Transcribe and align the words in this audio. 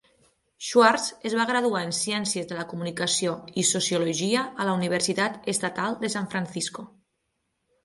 Schwartz 0.67 1.03
es 1.29 1.35
va 1.39 1.43
graduar 1.49 1.81
en 1.87 1.93
Ciències 1.97 2.49
de 2.53 2.57
la 2.61 2.65
Comunicació 2.71 3.35
i 3.63 3.67
Sociologia 3.73 4.47
a 4.65 4.69
la 4.71 4.75
Universitat 4.81 5.39
Estatal 5.57 6.01
de 6.07 6.13
San 6.17 6.35
Francisco. 6.35 6.91